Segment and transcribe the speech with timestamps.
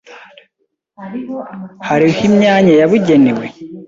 [1.87, 3.45] Hariho imyanya yabugenewe?